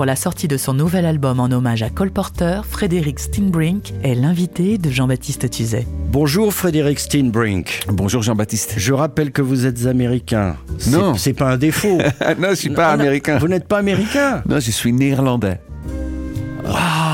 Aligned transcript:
Pour 0.00 0.06
la 0.06 0.16
sortie 0.16 0.48
de 0.48 0.56
son 0.56 0.72
nouvel 0.72 1.04
album 1.04 1.40
en 1.40 1.50
hommage 1.50 1.82
à 1.82 1.90
Cole 1.90 2.10
Porter, 2.10 2.62
Frédéric 2.66 3.18
Steinbrink 3.18 3.92
est 4.02 4.14
l'invité 4.14 4.78
de 4.78 4.88
Jean-Baptiste 4.88 5.50
Tuzet. 5.50 5.86
Bonjour 6.10 6.54
Frédéric 6.54 6.98
Steinbrink. 6.98 7.80
Bonjour 7.86 8.22
Jean-Baptiste. 8.22 8.76
Je 8.78 8.94
rappelle 8.94 9.30
que 9.30 9.42
vous 9.42 9.66
êtes 9.66 9.84
américain. 9.84 10.56
Non. 10.86 11.16
C'est 11.16 11.34
pas 11.34 11.52
un 11.52 11.58
défaut. 11.58 11.98
non, 12.38 12.48
je 12.48 12.54
suis 12.54 12.70
pas 12.70 12.96
non, 12.96 13.02
américain. 13.02 13.36
Vous 13.36 13.48
n'êtes 13.48 13.68
pas 13.68 13.76
américain 13.76 14.42
Non, 14.48 14.58
je 14.58 14.70
suis 14.70 14.90
néerlandais. 14.90 15.60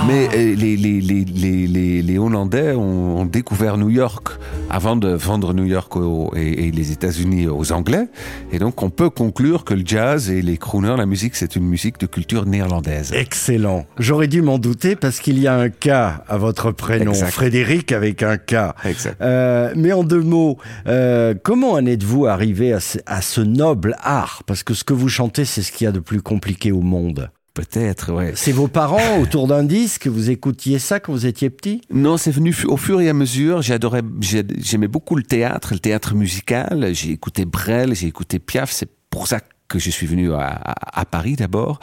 Mais 0.07 0.29
euh, 0.35 0.55
les, 0.55 0.77
les, 0.77 1.01
les, 1.01 1.25
les, 1.25 1.67
les, 1.67 2.03
les 2.03 2.19
Hollandais 2.19 2.73
ont, 2.73 3.19
ont 3.19 3.25
découvert 3.27 3.77
New 3.77 3.91
York 3.91 4.29
avant 4.71 4.95
de 4.95 5.09
vendre 5.09 5.53
New 5.53 5.65
York 5.65 5.97
aux- 5.97 6.33
et, 6.37 6.69
et 6.69 6.71
les 6.71 6.93
États-Unis 6.93 7.49
aux 7.49 7.73
Anglais. 7.73 8.07
Et 8.53 8.59
donc, 8.59 8.83
on 8.83 8.91
peut 8.91 9.11
conclure 9.11 9.65
que 9.65 9.75
le 9.75 9.83
jazz 9.85 10.31
et 10.31 10.43
les 10.43 10.59
crooners, 10.59 10.97
la 10.97 11.07
musique, 11.07 11.35
c'est 11.35 11.57
une 11.57 11.65
musique 11.67 11.99
de 11.99 12.07
culture 12.07 12.47
néerlandaise. 12.47 13.13
Excellent. 13.13 13.85
J'aurais 13.99 14.29
dû 14.29 14.43
m'en 14.43 14.59
douter 14.59 14.95
parce 14.95 15.19
qu'il 15.19 15.39
y 15.41 15.47
a 15.49 15.57
un 15.59 15.71
K 15.71 15.89
à 15.89 16.37
votre 16.39 16.71
prénom. 16.71 17.11
Exact. 17.13 17.31
Frédéric 17.33 17.91
avec 17.93 18.23
un 18.23 18.37
K. 18.37 18.55
Exact. 18.85 19.21
Euh, 19.21 19.73
mais 19.77 19.93
en 19.93 20.05
deux 20.05 20.23
mots, 20.23 20.57
euh, 20.87 21.35
comment 21.43 21.73
en 21.73 21.85
êtes-vous 21.85 22.27
arrivé 22.27 22.73
à 22.73 22.81
ce, 22.81 22.99
à 23.07 23.23
ce 23.23 23.41
noble 23.41 23.97
art? 24.03 24.43
Parce 24.47 24.63
que 24.63 24.75
ce 24.75 24.85
que 24.85 24.95
vous 24.95 25.09
chantez, 25.09 25.45
c'est 25.45 25.63
ce 25.63 25.73
qu'il 25.73 25.85
y 25.87 25.89
a 25.89 25.93
de 25.93 26.01
plus 26.01 26.23
compliqué 26.23 26.71
au 26.71 26.81
monde. 26.83 27.31
Peut-être, 27.57 28.13
ouais. 28.13 28.33
C'est 28.37 28.53
vos 28.53 28.69
parents 28.69 29.19
autour 29.21 29.47
d'un 29.47 29.65
disque, 29.65 30.09
vous 30.09 30.29
écoutiez 30.31 30.79
ça 30.79 31.01
quand 31.01 31.11
vous 31.13 31.25
étiez 31.25 31.49
petit? 31.49 31.81
Non, 31.91 32.19
c'est 32.19 32.31
venu 32.31 32.55
au 32.67 32.77
fur 32.77 33.01
et 33.01 33.09
à 33.09 33.15
mesure. 33.15 33.63
J'adorais, 33.63 34.03
j'ai- 34.21 34.45
j'aimais 34.59 34.89
beaucoup 34.89 35.17
le 35.17 35.23
théâtre, 35.23 35.71
le 35.73 35.79
théâtre 35.79 36.15
musical. 36.15 36.91
J'ai 36.95 37.13
écouté 37.13 37.47
Brel, 37.47 37.95
j'ai 37.95 38.09
écouté 38.09 38.39
Piaf. 38.39 38.71
C'est 38.71 38.91
pour 39.09 39.27
ça 39.27 39.41
que 39.41 39.47
je 39.75 39.91
suis 39.91 40.07
venu 40.07 40.33
à, 40.33 40.47
à- 40.47 41.01
à 41.01 41.05
Paris 41.05 41.37
d'abord. 41.37 41.81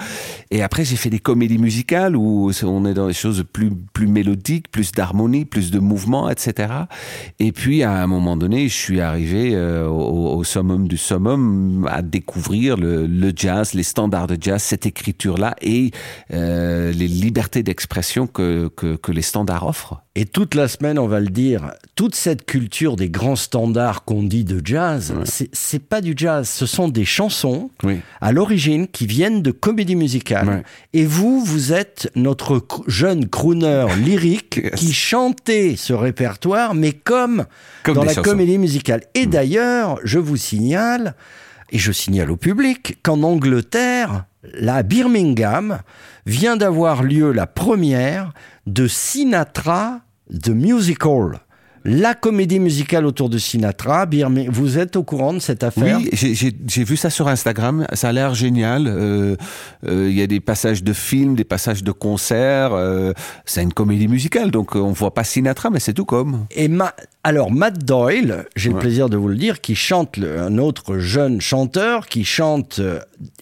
Et 0.52 0.64
après, 0.64 0.86
j'ai 0.86 0.96
fait 0.96 1.10
des 1.10 1.20
comédies 1.20 1.58
musicales 1.58 2.16
où 2.16 2.52
on 2.64 2.86
est 2.86 2.94
dans 2.94 3.08
des 3.08 3.14
choses 3.14 3.44
plus, 3.52 3.72
plus 3.94 4.08
mélodiques, 4.08 4.72
plus 4.72 4.92
d'harmonie, 4.92 5.46
plus 5.46 5.72
de 5.72 5.80
mouvement, 5.80 6.30
etc. 6.30 6.74
Et 7.40 7.52
puis, 7.52 7.84
à 7.84 7.92
un 8.02 8.08
moment 8.08 8.38
donné, 8.38 8.68
je 8.70 8.74
suis 8.76 9.02
arrivé 9.02 9.52
euh, 9.54 9.88
au, 9.88 10.36
au 10.36 10.44
summum 10.44 10.88
du 10.88 10.98
summum 10.98 11.88
à 11.92 12.02
découvrir 12.02 12.78
le, 12.78 13.06
le 13.08 13.32
jazz, 13.36 13.74
les 13.74 13.84
standards 13.84 14.28
de 14.28 14.38
jazz, 14.40 14.62
cette 14.64 14.86
écriture-là 14.86 15.56
et 15.62 15.92
euh, 16.34 16.92
les 16.92 17.08
libertés 17.08 17.64
d'expression 17.64 18.28
que, 18.28 18.70
que, 18.76 18.96
que 18.96 19.12
les 19.12 19.22
standards 19.22 19.66
offrent. 19.68 20.02
Et 20.16 20.26
toute 20.26 20.54
la 20.54 20.68
semaine, 20.68 21.00
on 21.00 21.08
va 21.08 21.20
le 21.20 21.30
dire, 21.30 21.72
toute 21.96 22.14
cette 22.16 22.46
culture 22.46 22.96
des 22.96 23.10
grands 23.10 23.36
standards 23.36 24.04
qu'on 24.06 24.22
dit 24.24 24.44
de 24.44 24.62
jazz, 24.64 25.14
c'est- 25.26 25.50
c'est 25.54 25.80
pas 25.84 26.02
du 26.02 26.14
jazz, 26.16 26.48
ce 26.48 26.66
sont 26.68 26.88
des 26.88 27.06
chansons 27.06 27.72
Oui. 27.84 28.00
à 28.22 28.32
l'origine 28.32 28.88
qui 28.88 29.06
viennent 29.06 29.42
de 29.42 29.52
comédie 29.52 29.96
musicale. 29.96 30.48
Ouais. 30.48 30.64
Et 30.94 31.06
vous, 31.06 31.44
vous 31.44 31.74
êtes 31.74 32.10
notre 32.16 32.64
jeune 32.88 33.28
crooner 33.28 33.86
lyrique 34.04 34.62
Yes. 34.64 34.74
qui 34.76 34.94
chantait 34.94 35.76
ce 35.78 35.94
répertoire, 35.94 36.74
mais 36.76 36.92
comme, 36.94 37.46
Comme 37.84 37.96
dans 37.96 38.04
la 38.04 38.14
chansons. 38.14 38.22
comédie 38.30 38.58
musicale. 38.58 39.02
Et 39.16 39.26
d'ailleurs, 39.26 40.00
je 40.04 40.20
vous 40.20 40.38
signale, 40.38 41.16
et 41.72 41.78
je 41.80 41.92
signale 41.92 42.32
au 42.32 42.38
public, 42.38 42.98
qu'en 43.04 43.24
Angleterre, 43.24 44.26
à 44.68 44.84
Birmingham, 44.84 45.80
vient 46.26 46.56
d'avoir 46.58 47.04
lieu 47.04 47.32
la 47.32 47.48
première 47.48 48.34
de 48.68 48.88
Sinatra 48.88 50.02
The 50.42 50.50
Musical. 50.50 51.40
La 51.86 52.14
comédie 52.16 52.60
musicale 52.60 53.06
autour 53.06 53.30
de 53.30 53.38
Sinatra. 53.38 54.06
Vous 54.50 54.78
êtes 54.78 54.96
au 54.96 55.04
courant 55.04 55.34
de 55.34 55.40
cette 55.40 55.64
affaire? 55.64 55.98
Oui, 56.00 56.10
j'ai- 56.14 56.84
vu 56.84 56.96
ça 56.96 57.10
sur 57.10 57.28
Instagram. 57.28 57.86
Ça 57.94 58.10
a 58.10 58.12
l'air 58.14 58.34
génial. 58.34 58.88
Euh, 58.88 59.36
euh, 59.86 60.08
Il 60.10 60.16
y 60.18 60.22
a 60.22 60.28
des 60.28 60.40
passages 60.40 60.84
de 60.84 60.94
films, 60.94 61.36
des 61.36 61.44
passages 61.44 61.84
de 61.84 61.92
concerts. 61.92 62.74
euh, 62.74 63.12
c'est 63.46 63.64
une 63.64 63.74
comédie 63.74 64.08
musicale, 64.08 64.50
donc 64.52 64.76
euh, 64.76 64.80
on 64.80 64.92
voit 64.94 65.14
pas 65.14 65.24
Sinatra, 65.24 65.70
mais 65.70 65.80
c'est 65.80 65.94
tout 65.94 66.06
comme. 66.06 66.46
Et 66.52 66.68
Ma- 66.68 66.94
alors 67.24 67.52
Matt 67.52 67.84
Doyle, 67.86 68.46
j'ai 68.56 68.70
le 68.70 68.80
plaisir 68.80 69.10
de 69.10 69.16
vous 69.18 69.28
le 69.30 69.36
dire, 69.36 69.62
qui 69.62 69.76
chante 69.76 70.18
le- 70.18 70.40
un 70.42 70.58
autre 70.58 70.98
jeune 70.98 71.40
chanteur 71.42 72.08
qui 72.08 72.26
chante 72.26 72.80
euh, 72.80 73.00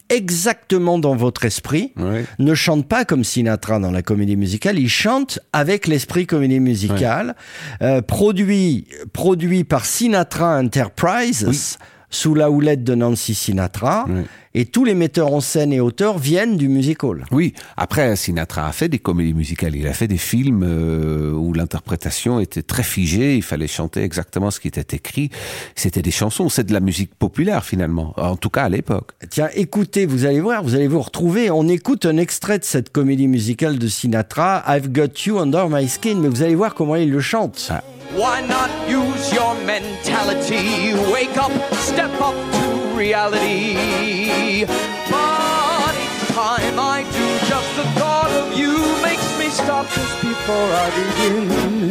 exactement 0.09 0.99
dans 0.99 1.15
votre 1.15 1.45
esprit, 1.45 1.93
Ouais. 1.97 2.25
ne 2.39 2.53
chante 2.53 2.87
pas 2.87 3.05
comme 3.05 3.23
Sinatra 3.23 3.79
dans 3.79 3.91
la 3.91 4.01
comédie 4.01 4.35
musicale, 4.35 4.77
il 4.77 4.89
chante 4.89 5.39
avec 5.53 5.87
l'esprit 5.87 6.27
comédie 6.27 6.59
musicale, 6.59 7.35
euh, 7.81 8.01
produit 8.01 8.87
produit 9.13 9.63
par 9.63 9.85
Sinatra 9.85 10.59
Enterprises. 10.59 11.77
Sous 12.13 12.35
la 12.35 12.51
houlette 12.51 12.83
de 12.83 12.93
Nancy 12.93 13.33
Sinatra. 13.33 14.05
Et 14.53 14.65
tous 14.65 14.85
les 14.85 14.93
metteurs 14.93 15.33
en 15.33 15.41
scène 15.41 15.71
et 15.73 15.79
auteurs 15.79 16.17
viennent 16.17 16.57
du 16.57 16.67
musical. 16.67 17.25
Oui, 17.31 17.53
après 17.77 18.15
Sinatra 18.15 18.67
a 18.67 18.71
fait 18.71 18.89
des 18.89 18.99
comédies 18.99 19.33
musicales. 19.33 19.75
Il 19.75 19.87
a 19.87 19.93
fait 19.93 20.07
des 20.07 20.17
films 20.17 20.63
euh, 20.63 21.31
où 21.31 21.53
l'interprétation 21.53 22.39
était 22.39 22.61
très 22.61 22.83
figée. 22.83 23.35
Il 23.35 23.43
fallait 23.43 23.67
chanter 23.67 24.01
exactement 24.03 24.51
ce 24.51 24.59
qui 24.59 24.67
était 24.67 24.95
écrit. 24.95 25.29
C'était 25.75 26.01
des 26.01 26.11
chansons. 26.11 26.49
C'est 26.49 26.65
de 26.65 26.73
la 26.73 26.79
musique 26.79 27.15
populaire 27.15 27.63
finalement, 27.63 28.13
en 28.17 28.35
tout 28.35 28.49
cas 28.49 28.63
à 28.63 28.69
l'époque. 28.69 29.11
Tiens, 29.29 29.49
écoutez, 29.55 30.05
vous 30.05 30.25
allez 30.25 30.41
voir, 30.41 30.63
vous 30.63 30.75
allez 30.75 30.87
vous 30.87 31.01
retrouver. 31.01 31.49
On 31.49 31.67
écoute 31.67 32.05
un 32.05 32.17
extrait 32.17 32.59
de 32.59 32.63
cette 32.63 32.91
comédie 32.91 33.27
musicale 33.27 33.79
de 33.79 33.87
Sinatra, 33.87 34.63
I've 34.67 34.91
Got 34.91 35.25
You 35.25 35.39
Under 35.39 35.69
My 35.69 35.87
Skin, 35.87 36.15
mais 36.15 36.27
vous 36.27 36.43
allez 36.43 36.55
voir 36.55 36.75
comment 36.75 36.95
il 36.95 37.11
le 37.11 37.21
chante. 37.21 37.67
Ah. 37.69 37.83
Why 38.13 38.41
not 38.45 38.69
use 38.89 39.31
your 39.33 39.55
mentality? 39.65 40.93
Wake 41.13 41.37
up, 41.37 41.51
step 41.71 42.11
up 42.19 42.35
to 42.51 42.90
reality. 43.01 44.63
But 45.09 45.93
each 46.05 46.21
time 46.37 46.77
I 46.77 46.99
do, 47.17 47.25
just 47.51 47.69
the 47.79 47.87
thought 47.99 48.31
of 48.41 48.47
you 48.59 48.73
makes 49.01 49.27
me 49.39 49.47
stop 49.49 49.87
just 49.97 50.15
before 50.21 50.69
I 50.85 50.87
begin. 51.01 51.89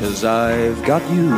Cause 0.00 0.22
I've 0.24 0.82
got 0.84 1.02
you 1.16 1.28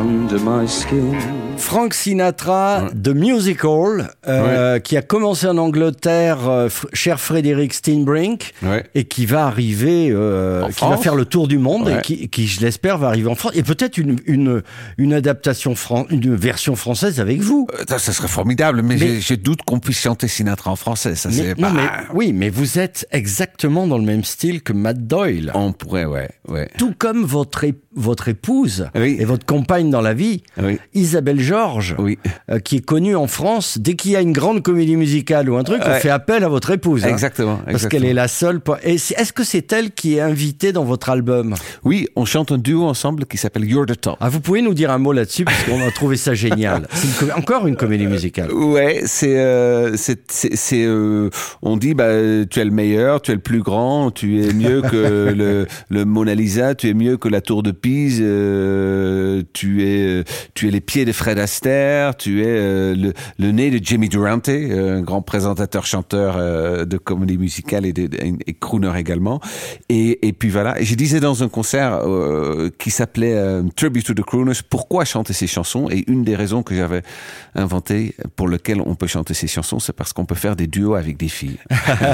under 0.00 0.38
my 0.38 0.64
skin. 0.64 1.39
Frank 1.60 1.92
Sinatra 1.94 2.88
de 2.94 3.12
Musical, 3.12 4.10
euh, 4.26 4.78
qui 4.80 4.96
a 4.96 5.02
commencé 5.02 5.46
en 5.46 5.58
Angleterre, 5.58 6.48
euh, 6.48 6.68
cher 6.92 7.20
Frédéric 7.20 7.74
Steinbrink, 7.74 8.54
Ouais. 8.62 8.84
et 8.94 9.04
qui 9.04 9.26
va 9.26 9.46
arriver, 9.46 10.08
euh, 10.10 10.66
qui 10.70 10.84
va 10.84 10.96
faire 10.96 11.14
le 11.14 11.24
tour 11.26 11.48
du 11.48 11.58
monde, 11.58 11.88
et 11.88 11.92
Ouais. 11.96 12.02
qui, 12.02 12.28
qui, 12.28 12.46
je 12.46 12.60
l'espère, 12.60 12.98
va 12.98 13.08
arriver 13.08 13.28
en 13.28 13.34
France, 13.34 13.52
et 13.54 13.62
peut-être 13.62 13.98
une, 13.98 14.16
une, 14.26 14.62
une 14.98 15.12
adaptation, 15.12 15.74
fran- 15.74 16.06
une 16.10 16.34
version 16.34 16.76
française 16.76 17.20
avec 17.20 17.40
vous. 17.40 17.66
Ça, 17.88 17.98
ça 17.98 18.12
serait 18.12 18.28
formidable, 18.28 18.82
mais, 18.82 19.20
je 19.20 19.34
doute 19.34 19.60
qu'on 19.62 19.78
puisse 19.80 20.00
chanter 20.00 20.28
Sinatra 20.28 20.70
en 20.72 20.76
français. 20.76 21.14
Ça, 21.14 21.28
Mais- 21.30 21.54
non, 21.58 21.68
pas- 21.68 21.72
mais, 21.74 21.88
oui, 22.14 22.32
mais 22.32 22.48
vous 22.50 22.78
êtes 22.78 23.06
exactement 23.12 23.86
dans 23.86 23.98
le 23.98 24.04
même 24.04 24.24
style 24.24 24.62
que 24.62 24.72
Matt 24.72 25.06
Doyle. 25.06 25.52
On 25.54 25.72
pourrait, 25.72 26.06
ouais, 26.06 26.30
ouais. 26.48 26.68
Tout 26.78 26.94
comme 26.98 27.24
votre, 27.24 27.64
é- 27.64 27.74
votre 27.94 28.28
épouse 28.28 28.88
Oui. 28.94 29.16
et 29.18 29.24
votre 29.24 29.44
compagne 29.44 29.90
dans 29.90 30.00
la 30.00 30.14
vie, 30.14 30.42
Oui. 30.62 30.78
Isabelle 30.94 31.40
Georges, 31.40 31.96
Oui. 31.98 32.18
euh, 32.50 32.58
qui 32.60 32.76
est 32.76 32.84
connue 32.84 33.16
en 33.16 33.26
France. 33.26 33.78
Dès 33.78 33.94
qu'il 33.94 34.12
y 34.12 34.16
a 34.16 34.20
une 34.20 34.32
grande 34.32 34.62
comédie 34.62 34.94
musicale 34.96 35.50
ou 35.50 35.56
un 35.56 35.64
truc, 35.64 35.82
on 35.84 35.90
fait 35.94 36.08
appel 36.10 36.44
à 36.44 36.48
votre 36.48 36.70
épouse. 36.70 37.04
hein. 37.04 37.08
Exactement, 37.08 37.58
Parce 37.68 37.86
qu'elle 37.88 38.04
est 38.04 38.12
la 38.14 38.28
seule. 38.28 38.60
po- 38.60 38.76
Et 38.84 38.96
c'est- 38.98 39.18
Est-ce 39.20 39.32
que 39.32 39.42
c'est 39.44 39.72
elle 39.72 39.90
qui 39.90 40.16
est 40.16 40.20
invitée 40.20 40.72
dans 40.72 40.84
votre 40.84 41.10
album? 41.10 41.54
Oui, 41.84 42.06
on 42.14 42.24
chante 42.24 42.52
un 42.52 42.58
duo 42.58 42.84
ensemble 42.84 43.26
qui 43.26 43.36
s'appelle 43.36 43.64
You're 43.64 43.86
the 43.86 44.00
Top. 44.00 44.16
ah, 44.20 44.28
Vous 44.28 44.40
pouvez 44.40 44.62
nous 44.62 44.74
dire 44.74 44.90
un 44.92 44.98
mot 44.98 45.12
là-dessus, 45.12 45.44
parce 45.44 45.62
qu'on 45.64 45.80
a 45.86 45.90
trouvé 45.90 46.16
ça 46.16 46.32
génial. 46.34 46.86
C'est 46.92 47.26
une 47.26 47.32
encore 47.32 47.66
une 47.66 47.76
comédie 47.76 48.06
musicale. 48.06 48.52
Ouais, 48.52 49.02
c'est 49.06 49.36
euh, 49.38 49.96
c'est, 49.96 50.84
euh, 50.84 51.28
on 51.62 51.76
dit 51.76 51.94
bah 51.94 52.10
tu 52.48 52.60
es 52.60 52.64
le 52.64 52.70
meilleur, 52.70 53.20
tu 53.20 53.32
es 53.32 53.34
le 53.34 53.40
plus 53.40 53.62
grand, 53.62 54.10
tu 54.10 54.44
es 54.44 54.52
mieux 54.52 54.80
que 54.82 55.32
le 55.36 55.66
le 55.88 56.04
Mona 56.04 56.34
Lisa, 56.34 56.74
tu 56.74 56.88
es 56.88 56.94
mieux 56.94 57.16
que 57.16 57.28
la 57.28 57.40
Tour 57.40 57.62
de 57.62 57.72
Euh, 57.86 59.42
tu 59.52 59.82
es 59.84 60.06
euh, 60.06 60.24
tu 60.54 60.68
es 60.68 60.70
les 60.70 60.80
pieds 60.80 61.04
de 61.04 61.12
Fred 61.12 61.38
Astaire, 61.38 62.16
tu 62.16 62.42
es 62.42 62.46
euh, 62.46 63.12
le 63.38 63.52
nez 63.52 63.70
de 63.70 63.84
Jimmy 63.84 64.08
Durante, 64.08 64.48
un 64.48 65.00
grand 65.00 65.22
présentateur 65.22 65.86
chanteur 65.86 66.36
de 66.86 66.98
comédie 66.98 67.38
musicale 67.38 67.86
et 67.86 67.92
de 67.92 68.08
et 68.46 68.54
crooner 68.54 68.92
également. 68.96 69.40
Et 69.88 70.26
et 70.28 70.32
puis 70.32 70.50
voilà, 70.50 70.76
je 70.80 70.94
disais 70.94 71.20
dans 71.20 71.42
un 71.42 71.48
concert 71.48 72.00
qui 72.78 72.90
s'appelait 72.90 73.62
Tribute 73.76 74.06
to 74.06 74.14
the 74.14 74.22
Crooners, 74.22 74.60
pourquoi 74.68 75.04
chanter 75.04 75.32
ces 75.32 75.46
chansons? 75.46 75.88
Et 75.90 76.04
une 76.08 76.24
des 76.24 76.36
raisons 76.36 76.62
que 76.62 76.74
j'avais 76.74 77.02
inventé 77.54 78.14
pour 78.36 78.48
lequel 78.48 78.80
on 78.84 78.94
peut 78.94 79.06
chanter 79.06 79.34
ces 79.34 79.46
chansons, 79.46 79.78
c'est 79.78 79.92
parce 79.92 80.12
qu'on 80.12 80.24
peut 80.24 80.34
faire 80.34 80.56
des 80.56 80.66
duos 80.66 80.94
avec 80.94 81.16
des 81.16 81.28
filles. 81.28 81.58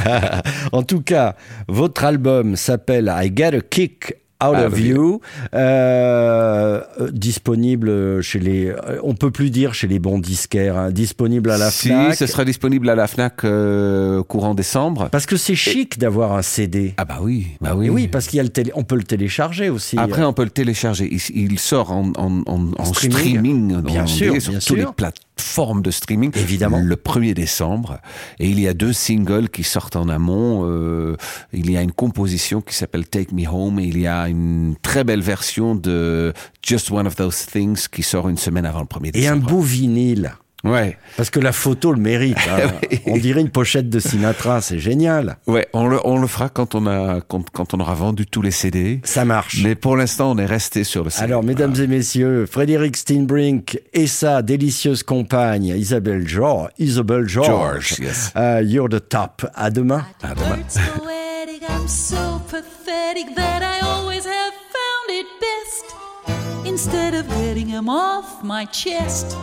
en 0.73 0.83
tout 0.83 1.01
cas, 1.01 1.37
votre 1.69 2.05
album 2.05 2.57
s'appelle 2.57 3.13
I 3.15 3.33
Get 3.35 3.57
a 3.57 3.61
Kick 3.61 4.15
Out 4.45 4.57
Out 4.57 4.65
of 4.73 4.79
You, 4.81 5.21
euh, 5.55 6.83
euh, 7.01 7.11
disponible 7.11 8.23
chez 8.23 8.39
les, 8.39 8.67
euh, 8.69 8.99
on 9.03 9.15
peut 9.15 9.31
plus 9.31 9.51
dire 9.51 9.73
chez 9.75 9.87
les 9.87 9.99
bons 9.99 10.19
disquaires, 10.19 10.77
hein, 10.77 10.91
disponible 10.91 11.51
à 11.51 11.59
la 11.59 11.71
si, 11.71 11.89
Fnac. 11.89 12.15
ce 12.15 12.27
sera 12.27 12.45
disponible 12.45 12.89
à 12.91 12.95
la 12.95 13.07
Fnac 13.07 13.45
euh, 13.45 14.23
courant 14.23 14.55
décembre. 14.55 15.09
Parce 15.11 15.27
que 15.27 15.37
c'est 15.37 15.55
chic 15.55 15.99
d'avoir 15.99 16.33
un 16.33 16.43
CD. 16.43 16.95
Ah 16.99 17.05
bah 17.05 17.19
oui, 17.23 17.47
bah 17.61 17.75
oui. 17.77 17.87
Et 17.87 17.91
oui, 17.91 18.09
parce 18.09 18.27
qu'il 18.27 18.37
y 18.37 18.41
a 18.41 18.43
le 18.43 18.51
télé, 18.51 18.73
on 18.75 18.85
peut 18.85 18.97
le 18.97 19.05
télécharger 19.05 19.71
aussi. 19.71 19.99
Après, 19.99 20.23
on 20.23 20.33
peut 20.33 20.45
le 20.45 20.51
télécharger. 20.51 21.09
Il, 21.11 21.51
il 21.53 21.59
sort 21.59 21.91
en, 21.93 22.13
en, 22.17 22.43
en, 22.47 22.71
en 22.79 22.85
Streaming. 22.85 23.19
streaming, 23.19 23.81
Bien 23.83 24.05
en 24.05 24.07
sûr, 24.07 24.41
sur 24.41 24.53
toutes 24.53 24.77
les 24.77 24.83
sûr. 24.83 24.95
Plateformes 25.37 25.83
de 25.83 25.91
streaming. 25.91 26.33
Évidemment. 26.37 26.81
Le 26.81 26.97
1er 26.97 27.35
décembre. 27.35 27.99
Et 28.39 28.49
il 28.49 28.59
y 28.61 28.67
a 28.69 28.75
deux 28.75 28.93
singles 28.93 29.49
qui 29.49 29.63
sortent 29.63 29.97
en 29.97 30.09
amont. 30.09 30.63
Euh, 30.65 31.17
il 31.53 31.71
y 31.71 31.77
a 31.77 31.83
une 31.83 31.93
composition 31.93 32.61
qui 32.61 32.75
s'appelle 32.75 33.07
Take 33.07 33.35
Me 33.35 33.47
Home 33.47 33.79
et 33.79 33.85
il 33.85 33.99
y 33.99 34.07
a 34.07 34.29
une 34.29 34.77
très 34.83 35.05
belle 35.05 35.23
version 35.23 35.75
de 35.75 36.33
Just 36.63 36.91
One 36.91 37.07
of 37.07 37.17
Those 37.17 37.47
Things 37.47 37.87
qui 37.91 38.03
sort 38.03 38.29
une 38.29 38.39
semaine 38.39 38.67
avant 38.67 38.81
le 38.81 38.87
1er 38.87 39.11
Et 39.15 39.29
un 39.29 39.37
décembre. 39.37 39.51
beau 39.51 39.61
vinyle. 39.61 40.33
Ouais. 40.67 40.97
Parce 41.17 41.31
que 41.31 41.41
la 41.41 41.53
photo 41.53 41.93
le 41.93 42.01
mérite. 42.01 42.37
hein. 42.51 42.71
On 43.07 43.17
dirait 43.17 43.41
une 43.41 43.51
pochette 43.51 43.89
de 43.89 43.99
Sinatra, 44.01 44.61
c'est 44.61 44.79
génial. 44.79 45.37
Ouais, 45.47 45.67
on 45.73 45.87
le, 45.87 45.99
on 46.05 46.19
le 46.19 46.27
fera 46.27 46.49
quand 46.49 46.75
on 46.75 46.87
a, 46.87 47.21
quand, 47.21 47.49
quand 47.51 47.73
on 47.75 47.81
aura 47.81 47.95
vendu 47.95 48.27
tous 48.27 48.43
les 48.43 48.51
CD. 48.51 49.01
Ça 49.05 49.25
marche. 49.25 49.63
Mais 49.63 49.75
pour 49.75 49.97
l'instant, 49.97 50.33
on 50.33 50.39
est 50.39 50.47
resté 50.47 50.85
sur 50.85 51.05
le 51.05 51.11
CD. 51.11 51.25
Alors, 51.25 51.43
mesdames 51.43 51.75
et 51.81 51.87
messieurs, 51.87 52.47
Frédéric 52.51 52.97
Steinbrink 52.97 53.81
et 53.93 54.07
sa 54.07 54.43
délicieuse 54.43 55.03
compagne 55.03 55.67
Isabelle 55.67 56.27
George. 56.27 56.71
Isabelle 56.79 57.27
George. 57.29 57.47
George, 57.49 57.99
yes. 58.01 58.33
Euh, 58.37 58.63
you're 58.63 58.89
the 58.89 59.07
top. 59.09 59.47
À 59.55 59.71
demain. 59.71 60.05
À 60.23 60.35
demain. 60.35 60.47
Words 60.57 60.79
poetic, 60.99 61.63
I'm 61.69 61.87
so 61.89 62.41
pathetic 62.51 63.35
that 63.37 63.63
I 63.63 63.85
always 63.85 64.25
have 64.27 64.53
found 64.53 65.11
it 65.11 65.27
best. 65.41 66.67
Instead 66.67 67.15
of 67.15 67.27
getting 67.41 67.71
them 67.71 67.89
off 67.89 68.43
my 68.43 68.67
chest, 68.67 69.37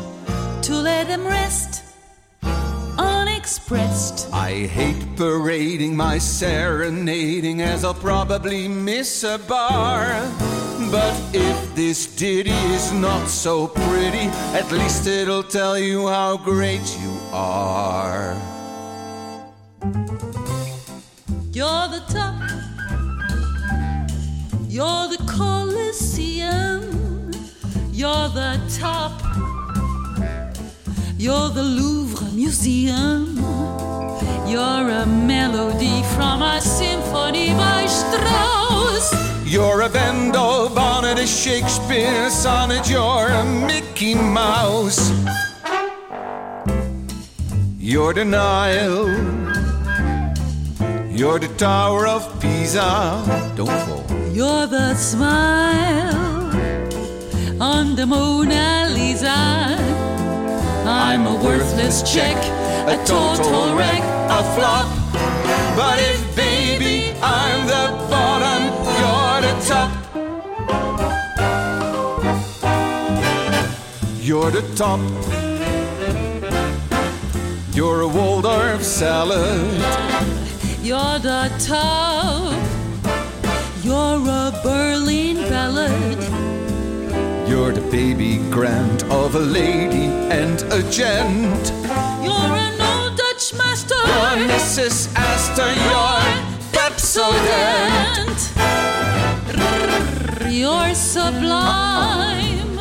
to 0.64 0.74
let 0.76 1.08
them 1.08 1.28
rest 1.28 1.84
unexpressed. 2.98 4.32
I 4.32 4.68
hate 4.68 5.18
parading 5.18 5.98
my 5.98 6.18
serenading 6.18 7.62
as 7.62 7.84
I'll 7.84 7.94
probably 7.94 8.70
miss 8.70 9.24
a 9.24 9.38
bar. 9.38 10.06
But 10.90 11.16
if 11.34 11.76
this 11.76 12.16
ditty 12.16 12.52
is 12.52 12.94
not 12.94 13.28
so 13.28 13.68
pretty, 13.68 14.28
at 14.54 14.72
least 14.72 15.08
it'll 15.08 15.44
tell 15.44 15.78
you 15.78 16.08
how 16.08 16.38
great 16.38 16.98
you 17.02 17.20
are. 17.34 18.34
You're 21.52 21.88
the 21.90 22.04
top. 22.08 22.36
You're 24.70 25.08
the 25.10 25.24
Colosseum. 25.28 26.84
You're 27.92 28.30
the 28.30 28.62
top. 28.80 29.53
You're 31.24 31.52
the 31.52 31.64
Louvre 31.64 32.30
Museum. 32.34 33.38
You're 34.46 34.90
a 34.90 35.06
melody 35.06 36.04
from 36.16 36.42
a 36.42 36.60
symphony 36.60 37.54
by 37.54 37.86
Strauss. 37.86 39.14
You're 39.46 39.84
a 39.84 39.90
Bendel 39.90 40.68
bonnet, 40.68 41.18
a 41.20 41.26
Shakespeare 41.26 42.30
sonnet, 42.30 42.90
you're 42.90 43.30
a 43.30 43.46
Mickey 43.46 44.16
Mouse. 44.16 45.14
You're 47.80 48.14
the 48.14 48.26
Nile. 48.26 49.08
You're 51.10 51.40
the 51.40 51.54
Tower 51.56 52.06
of 52.06 52.38
Pisa. 52.42 53.24
Don't 53.56 53.70
fall. 53.88 54.04
You're 54.34 54.68
the 54.68 54.94
smile 54.96 56.52
on 57.62 57.96
the 57.96 58.06
Mona 58.06 58.90
Lisa. 58.90 59.93
I'm 60.86 61.26
a 61.28 61.36
worthless 61.36 62.04
check, 62.04 62.38
a 62.88 62.98
total 63.06 63.76
wreck, 63.76 64.04
a 64.30 64.44
flop. 64.56 64.88
But 65.76 66.00
if 66.00 66.36
baby 66.36 67.14
I'm 67.22 67.66
the 67.68 67.86
bottom, 68.10 68.64
you're 69.00 69.42
the 69.48 69.54
top. 69.66 69.92
You're 74.22 74.52
the 74.52 74.62
top. 74.76 75.00
You're 77.74 78.02
a 78.02 78.08
Waldorf 78.08 78.84
salad. 78.84 79.62
You're 80.82 81.20
the 81.20 81.52
top. 81.60 82.54
You're 83.84 84.22
a 84.28 84.52
Berlin. 84.64 85.43
You're 87.54 87.72
the 87.72 87.88
baby 87.92 88.40
grand 88.50 89.04
of 89.12 89.36
a 89.36 89.40
lady 89.40 90.08
and 90.34 90.60
a 90.74 90.82
gent. 90.90 91.72
You're 92.26 92.56
an 92.66 92.82
old 92.82 93.16
Dutch 93.16 93.54
master. 93.54 93.94
You're 93.94 94.48
Mrs. 94.50 95.14
Astor, 95.16 95.72
you're 95.86 96.26
Pepsodent. 96.74 98.40
You're 100.52 100.96
sublime. 100.96 102.80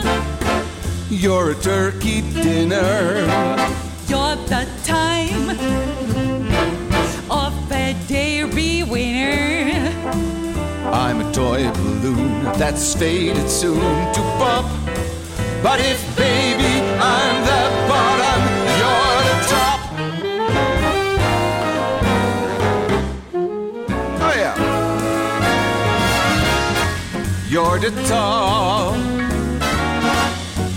You're 1.10 1.50
a 1.50 1.54
turkey 1.56 2.22
dinner. 2.32 3.26
You're 4.08 4.36
the 4.48 4.66
time 4.84 5.50
of 7.30 7.52
a 7.70 7.94
dairy 8.08 8.84
winner. 8.84 9.92
I'm 10.90 11.20
a 11.20 11.32
toy 11.32 11.70
balloon 12.02 12.43
that's 12.58 12.94
faded 12.94 13.49
soon 13.49 13.81
to 14.12 14.20
pop. 14.38 14.64
But 15.62 15.81
if 15.81 16.00
baby 16.16 16.81
I'm 16.99 17.44
the 17.50 17.62
bottom, 17.88 18.40
you're 18.81 19.22
the 19.31 19.37
top. 19.54 19.81
Oh 24.20 24.34
yeah. 24.43 24.56
You're 27.49 27.78
the 27.78 27.93
top. 28.08 28.96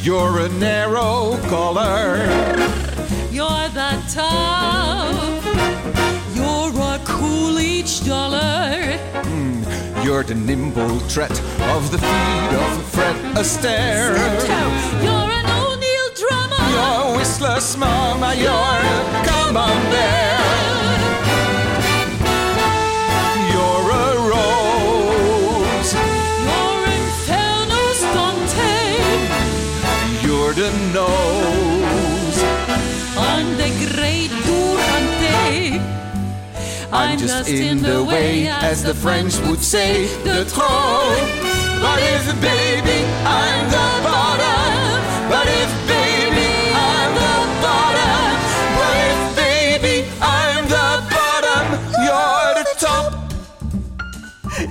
You're 0.04 0.40
a 0.42 0.50
narrow 0.50 1.40
collar. 1.50 2.18
You're 3.32 3.70
the 3.70 4.02
top. 4.14 5.25
You're 10.16 10.24
the 10.24 10.34
nimble 10.34 11.02
tread 11.10 11.30
of 11.76 11.92
the 11.92 11.98
feet 11.98 12.54
of 12.56 12.86
Fred 12.86 13.18
Astaire. 13.36 14.16
You're 15.04 15.12
an 15.12 15.46
O'Neill 15.46 16.10
drummer. 16.16 16.64
You're 16.72 17.18
Whistler's 17.18 17.76
mama, 17.76 18.34
you're 18.34 18.50
a 18.50 19.26
come 19.26 19.58
just 37.40 37.50
in 37.50 37.82
the 37.82 38.04
way, 38.04 38.48
as 38.48 38.82
the 38.84 38.94
French 38.94 39.38
would 39.48 39.62
say, 39.62 40.08
the 40.24 40.46
throne. 40.46 41.20
But 41.84 42.00
if 42.02 42.26
baby, 42.42 43.04
I'm 43.26 43.66
the 43.76 43.90
bottom. 44.08 45.04
But 45.30 45.48
if 45.48 45.72
baby, 45.88 46.50
I'm 46.74 47.12
the 47.24 47.36
bottom. 47.66 48.28
But 48.80 48.96
if 49.12 49.20
baby, 49.36 49.96
I'm 50.22 50.64
the 50.76 50.88
bottom. 51.12 51.66
You're 52.06 52.52
the 52.60 52.66
top. 52.86 53.12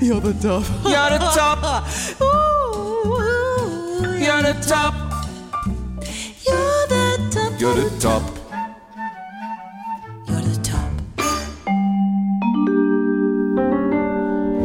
You're 0.00 0.20
the 0.20 0.32
top. 0.40 0.64
You're 0.92 1.10
the 1.14 1.20
top. 1.38 1.60
You're 4.24 4.42
the 4.42 4.54
top. 4.66 4.94
You're 6.46 6.86
the 6.92 7.04
top. 7.30 7.60
You're 7.60 7.74
the 7.74 7.90
top. 8.00 8.43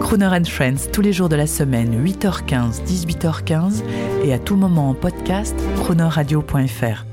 Crooner 0.10 0.25
and 0.25 0.46
Friends 0.46 0.89
tous 0.92 1.04
les 1.04 1.13
jours 1.13 1.30
de 1.30 1.36
la 1.36 1.46
semaine, 1.46 2.04
8h15, 2.04 2.82
18h15 2.84 3.84
et 4.24 4.34
à 4.34 4.39
tout 4.39 4.56
moment 4.56 4.89
en 4.89 4.96
podcast, 4.96 5.56
croonerradio.fr. 5.84 7.06